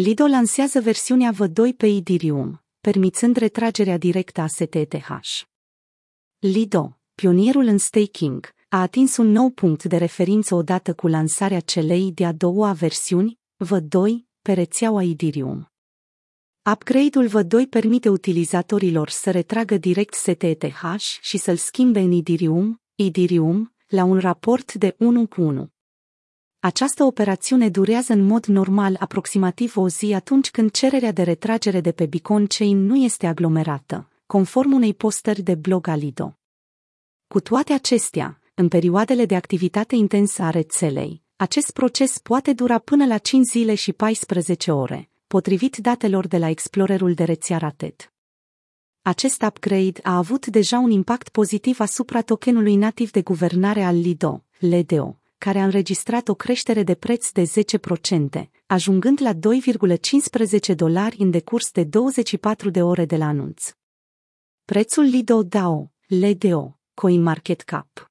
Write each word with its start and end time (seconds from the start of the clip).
Lido 0.00 0.26
lansează 0.26 0.80
versiunea 0.80 1.32
V2 1.32 1.76
pe 1.76 1.86
Ethereum, 1.86 2.62
permițând 2.80 3.36
retragerea 3.36 3.98
directă 3.98 4.40
a 4.40 4.46
STTH. 4.46 5.08
Lido, 6.38 6.98
pionierul 7.14 7.64
în 7.64 7.78
staking, 7.78 8.54
a 8.68 8.80
atins 8.80 9.16
un 9.16 9.26
nou 9.26 9.50
punct 9.50 9.84
de 9.84 9.96
referință 9.96 10.54
odată 10.54 10.94
cu 10.94 11.06
lansarea 11.06 11.60
celei 11.60 12.12
de-a 12.12 12.32
doua 12.32 12.72
versiuni, 12.72 13.38
V2, 13.64 14.24
pe 14.42 14.52
rețeaua 14.52 15.02
Ethereum. 15.02 15.72
Upgrade-ul 16.72 17.28
V2 17.28 17.68
permite 17.70 18.08
utilizatorilor 18.08 19.08
să 19.08 19.30
retragă 19.30 19.76
direct 19.76 20.14
STTH 20.14 20.82
și 21.20 21.38
să-l 21.38 21.56
schimbe 21.56 22.00
în 22.00 22.12
Ethereum, 22.12 22.82
Ethereum, 22.94 23.74
la 23.86 24.04
un 24.04 24.18
raport 24.18 24.74
de 24.74 24.94
1 24.98 25.26
cu 25.26 25.42
1. 25.42 25.73
Această 26.64 27.04
operațiune 27.04 27.68
durează 27.68 28.12
în 28.12 28.26
mod 28.26 28.44
normal 28.44 28.96
aproximativ 28.98 29.76
o 29.76 29.88
zi 29.88 30.12
atunci 30.14 30.50
când 30.50 30.70
cererea 30.70 31.12
de 31.12 31.22
retragere 31.22 31.80
de 31.80 31.92
pe 31.92 32.06
Bitcoin 32.06 32.46
Chain 32.46 32.86
nu 32.86 32.96
este 32.96 33.26
aglomerată, 33.26 34.08
conform 34.26 34.72
unei 34.72 34.94
postări 34.94 35.42
de 35.42 35.54
blog 35.54 35.86
Alido. 35.86 36.38
Cu 37.26 37.40
toate 37.40 37.72
acestea, 37.72 38.40
în 38.54 38.68
perioadele 38.68 39.24
de 39.24 39.36
activitate 39.36 39.94
intensă 39.94 40.42
a 40.42 40.50
rețelei, 40.50 41.22
acest 41.36 41.70
proces 41.70 42.18
poate 42.18 42.52
dura 42.52 42.78
până 42.78 43.06
la 43.06 43.18
5 43.18 43.46
zile 43.46 43.74
și 43.74 43.92
14 43.92 44.70
ore, 44.70 45.10
potrivit 45.26 45.76
datelor 45.76 46.26
de 46.26 46.38
la 46.38 46.48
explorerul 46.48 47.14
de 47.14 47.24
rețea 47.24 47.58
Ratet. 47.58 48.12
Acest 49.02 49.42
upgrade 49.42 50.00
a 50.02 50.16
avut 50.16 50.46
deja 50.46 50.78
un 50.78 50.90
impact 50.90 51.28
pozitiv 51.28 51.80
asupra 51.80 52.20
tokenului 52.20 52.76
nativ 52.76 53.10
de 53.10 53.22
guvernare 53.22 53.82
al 53.82 53.96
Lido, 53.96 54.44
LEDO, 54.58 55.18
care 55.44 55.58
a 55.58 55.64
înregistrat 55.64 56.28
o 56.28 56.34
creștere 56.34 56.82
de 56.82 56.94
preț 56.94 57.30
de 57.30 57.42
10%, 58.42 58.48
ajungând 58.66 59.20
la 59.22 59.32
2,15 59.34 60.74
dolari 60.74 61.16
în 61.18 61.30
decurs 61.30 61.70
de 61.70 61.84
24 61.84 62.70
de 62.70 62.82
ore 62.82 63.04
de 63.04 63.16
la 63.16 63.26
anunț. 63.26 63.70
Prețul 64.64 65.04
Lido 65.04 65.42
DAO, 65.42 65.92
LEDO, 66.06 66.78
CoinMarketCap. 66.94 68.10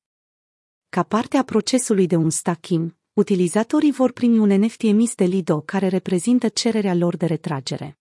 Ca 0.90 1.04
parte 1.04 1.38
a 1.38 1.44
procesului 1.44 2.08
de 2.08 2.16
un 2.16 2.30
stacking, 2.30 2.96
utilizatorii 3.14 3.92
vor 3.92 4.12
primi 4.12 4.38
un 4.38 4.50
NFT 4.50 4.82
emis 4.82 5.16
de 5.16 5.26
Lido 5.26 5.62
care 5.62 5.88
reprezintă 5.88 6.48
cererea 6.48 6.96
lor 6.96 7.18
de 7.18 7.26
retragere. 7.26 8.00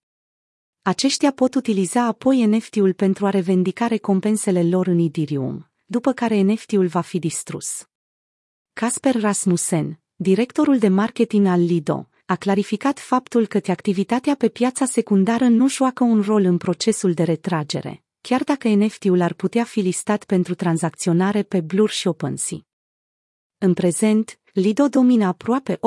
Aceștia 0.83 1.33
pot 1.33 1.55
utiliza 1.55 2.05
apoi 2.07 2.47
NFT-ul 2.47 2.93
pentru 2.93 3.27
a 3.27 3.31
revendica 3.31 3.87
recompensele 3.87 4.63
lor 4.63 4.87
în 4.87 4.99
Ethereum, 4.99 5.71
după 5.87 6.13
care 6.13 6.41
NFT-ul 6.41 6.87
va 6.87 7.01
fi 7.01 7.19
distrus. 7.19 7.87
Casper 8.75 9.21
Rasmussen, 9.21 10.01
directorul 10.15 10.79
de 10.79 10.89
marketing 10.89 11.47
al 11.47 11.61
Lido, 11.61 12.09
a 12.27 12.37
clarificat 12.37 12.99
faptul 12.99 13.47
că 13.47 13.61
activitatea 13.67 14.35
pe 14.35 14.49
piața 14.49 14.85
secundară 14.85 15.49
nu 15.49 15.69
joacă 15.69 16.05
un 16.05 16.21
rol 16.21 16.45
în 16.45 16.57
procesul 16.57 17.13
de 17.13 17.23
retragere, 17.23 18.03
chiar 18.21 18.43
dacă 18.43 18.69
NFT-ul 18.69 19.21
ar 19.21 19.33
putea 19.35 19.65
fi 19.65 19.81
listat 19.81 20.25
pentru 20.25 20.55
tranzacționare 20.55 21.43
pe 21.43 21.61
Blur 21.61 21.91
și 21.91 22.09
OpenSea. 22.09 22.59
În 23.59 23.75
prezent, 23.75 24.41
Lido 24.53 24.89
domină 24.89 25.27
aproape 25.27 25.79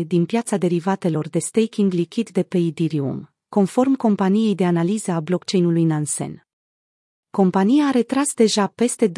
80% 0.00 0.06
din 0.06 0.24
piața 0.24 0.56
derivatelor 0.56 1.28
de 1.28 1.38
staking 1.38 1.92
lichid 1.92 2.30
de 2.30 2.42
pe 2.42 2.58
Ethereum, 2.58 3.30
conform 3.48 3.94
companiei 3.94 4.54
de 4.54 4.64
analiză 4.64 5.10
a 5.10 5.20
blockchain-ului 5.20 5.84
Nansen. 5.84 6.46
Compania 7.30 7.86
a 7.86 7.90
retras 7.90 8.34
deja 8.34 8.66
peste 8.66 9.08
278.000 9.08 9.14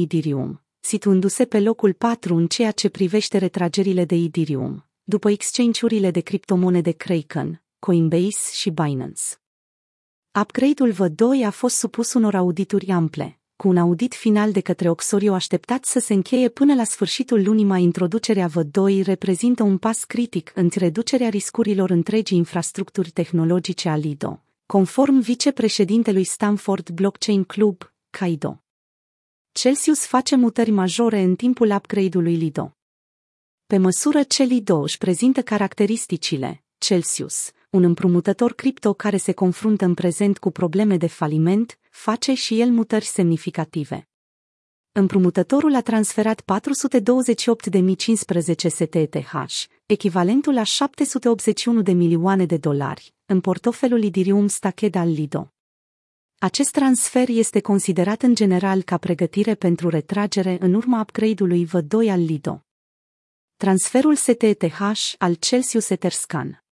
Ethereum, 0.00 0.60
situându-se 0.86 1.44
pe 1.44 1.60
locul 1.60 1.92
4 1.92 2.34
în 2.34 2.46
ceea 2.46 2.70
ce 2.70 2.88
privește 2.88 3.38
retragerile 3.38 4.04
de 4.04 4.14
Ethereum, 4.14 4.84
după 5.04 5.30
exchange-urile 5.30 6.10
de 6.10 6.20
criptomonede 6.20 6.90
Kraken, 6.90 7.62
Coinbase 7.78 8.52
și 8.52 8.70
Binance. 8.70 9.22
Upgrade-ul 10.40 10.92
V2 10.92 11.46
a 11.46 11.50
fost 11.50 11.76
supus 11.76 12.12
unor 12.12 12.34
audituri 12.34 12.90
ample, 12.90 13.38
cu 13.56 13.68
un 13.68 13.76
audit 13.76 14.14
final 14.14 14.52
de 14.52 14.60
către 14.60 14.88
Oxorio 14.90 15.34
așteptat 15.34 15.84
să 15.84 15.98
se 15.98 16.12
încheie 16.12 16.48
până 16.48 16.74
la 16.74 16.84
sfârșitul 16.84 17.42
lunii 17.42 17.64
mai 17.64 17.82
introducerea 17.82 18.48
V2 18.48 19.04
reprezintă 19.04 19.62
un 19.62 19.78
pas 19.78 20.04
critic 20.04 20.52
în 20.54 20.70
reducerea 20.74 21.28
riscurilor 21.28 21.90
întregii 21.90 22.36
infrastructuri 22.36 23.10
tehnologice 23.10 23.88
a 23.88 23.96
Lido, 23.96 24.42
conform 24.66 25.20
vicepreședintelui 25.20 26.24
Stanford 26.24 26.90
Blockchain 26.90 27.44
Club, 27.44 27.92
Kaido. 28.10 28.60
Celsius 29.56 30.06
face 30.06 30.36
mutări 30.36 30.70
majore 30.70 31.20
în 31.20 31.34
timpul 31.34 31.70
upgrade-ului 31.70 32.34
Lido. 32.34 32.76
Pe 33.66 33.78
măsură 33.78 34.22
ce 34.22 34.42
Lido 34.42 34.80
își 34.80 34.98
prezintă 34.98 35.42
caracteristicile, 35.42 36.64
Celsius, 36.78 37.50
un 37.70 37.82
împrumutător 37.82 38.52
cripto 38.52 38.94
care 38.94 39.16
se 39.16 39.32
confruntă 39.32 39.84
în 39.84 39.94
prezent 39.94 40.38
cu 40.38 40.50
probleme 40.50 40.96
de 40.96 41.06
faliment, 41.06 41.78
face 41.90 42.34
și 42.34 42.60
el 42.60 42.70
mutări 42.70 43.04
semnificative. 43.04 44.08
Împrumutătorul 44.92 45.74
a 45.74 45.80
transferat 45.80 46.42
428.015 46.42 46.46
STTH, 48.56 49.32
echivalentul 49.86 50.54
la 50.54 50.62
781 50.62 51.82
de 51.82 51.92
milioane 51.92 52.44
de 52.46 52.56
dolari, 52.56 53.14
în 53.26 53.40
portofelul 53.40 54.02
Idirium 54.02 54.46
Staked 54.46 54.94
al 54.94 55.08
Lido. 55.08 55.50
Acest 56.38 56.70
transfer 56.70 57.28
este 57.28 57.60
considerat 57.60 58.22
în 58.22 58.34
general 58.34 58.82
ca 58.82 58.98
pregătire 58.98 59.54
pentru 59.54 59.88
retragere 59.88 60.56
în 60.60 60.74
urma 60.74 61.00
upgrade-ului 61.00 61.66
V2 61.66 62.10
al 62.10 62.24
Lido. 62.24 62.64
Transferul 63.56 64.14
STTH 64.14 64.80
al 65.18 65.34
Celsius 65.34 65.88
Etherscan 65.88 66.64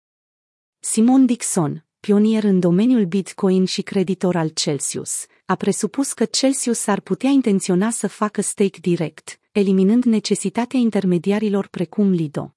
Simon 0.79 1.27
Dixon, 1.27 1.87
pionier 2.01 2.45
în 2.45 2.61
domeniul 2.61 3.05
Bitcoin 3.05 3.65
și 3.65 3.83
creditor 3.83 4.37
al 4.37 4.49
Celsius, 4.49 5.27
a 5.47 5.55
presupus 5.55 6.13
că 6.13 6.25
Celsius 6.25 6.87
ar 6.87 7.01
putea 7.01 7.31
intenționa 7.31 7.91
să 7.91 8.09
facă 8.09 8.41
stake 8.41 8.79
direct, 8.81 9.41
eliminând 9.53 10.05
necesitatea 10.05 10.79
intermediarilor 10.79 11.67
precum 11.67 12.11
Lido. 12.11 12.57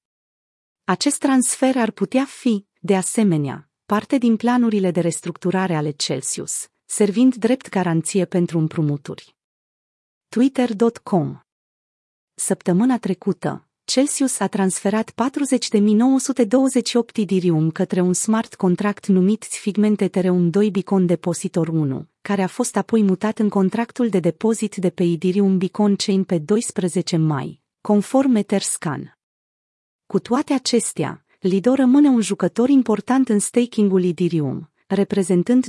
Acest 0.84 1.20
transfer 1.20 1.78
ar 1.78 1.92
putea 1.92 2.26
fi, 2.26 2.66
de 2.80 2.96
asemenea, 2.96 3.70
parte 3.86 4.18
din 4.18 4.36
planurile 4.36 4.92
de 4.92 5.00
restructurare 5.00 5.76
ale 5.76 5.92
Celsius, 5.92 6.70
servind 6.86 7.36
drept 7.36 7.70
garanție 7.70 8.26
pentru 8.26 8.60
împrumuturi. 8.60 9.36
Twitter.com 10.30 11.40
Săptămâna 12.36 12.98
trecută, 12.98 13.68
Celsius 13.84 14.40
a 14.40 14.48
transferat 14.48 15.12
40.928 15.12 15.16
Ethereum 17.14 17.72
către 17.72 18.02
un 18.02 18.14
smart 18.14 18.56
contract 18.56 19.08
numit 19.08 19.44
Figment 19.44 20.02
Ethereum 20.02 20.50
2 20.50 20.72
Beacon 20.72 21.06
Depositor 21.06 21.68
1, 21.68 22.08
care 22.22 22.42
a 22.42 22.48
fost 22.48 22.76
apoi 22.76 23.04
mutat 23.04 23.40
în 23.40 23.50
contractul 23.50 24.10
de 24.10 24.20
depozit 24.20 24.76
de 24.76 24.90
pe 24.90 25.04
Ethereum 25.04 25.58
Beacon 25.58 25.96
Chain 25.96 26.24
pe 26.24 26.38
12 26.38 27.18
mai, 27.18 27.62
conform 27.82 28.36
Etherscan. 28.36 29.18
Cu 30.06 30.20
toate 30.20 30.54
acestea, 30.54 31.26
Lido 31.40 31.74
rămâne 31.74 32.08
un 32.08 32.22
jucător 32.22 32.70
important 32.70 33.30
în 33.30 33.40
staking-ul 33.40 34.04
Ethereum, 34.04 34.70
reprezentând 34.86 35.66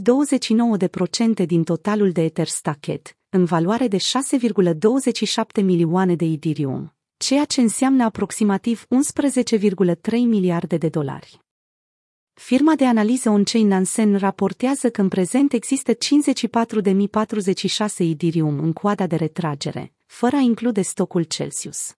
29% 1.42 1.46
din 1.46 1.64
totalul 1.64 2.12
de 2.12 2.22
Ether 2.22 2.46
Stacket, 2.46 3.16
în 3.28 3.44
valoare 3.44 3.88
de 3.88 3.96
6,27 3.96 5.62
milioane 5.62 6.14
de 6.14 6.24
Ethereum, 6.24 6.94
ceea 7.16 7.44
ce 7.44 7.60
înseamnă 7.60 8.04
aproximativ 8.04 8.84
11,3 8.84 10.10
miliarde 10.10 10.76
de 10.76 10.88
dolari. 10.88 11.38
Firma 12.32 12.74
de 12.74 12.86
analiză 12.86 13.30
on-chain 13.30 13.66
Nansen 13.66 14.16
raportează 14.16 14.90
că 14.90 15.00
în 15.00 15.08
prezent 15.08 15.52
există 15.52 15.92
54.046 15.92 15.98
Ethereum 17.98 18.58
în 18.58 18.72
coada 18.72 19.06
de 19.06 19.16
retragere, 19.16 19.92
fără 20.06 20.36
a 20.36 20.40
include 20.40 20.82
stocul 20.82 21.22
Celsius. 21.22 21.96